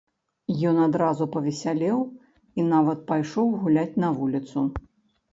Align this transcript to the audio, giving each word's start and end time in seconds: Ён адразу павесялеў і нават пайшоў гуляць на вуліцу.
Ён 0.69 0.77
адразу 0.85 1.25
павесялеў 1.35 1.99
і 2.61 2.65
нават 2.69 3.03
пайшоў 3.11 3.51
гуляць 3.65 3.99
на 4.05 4.09
вуліцу. 4.17 4.65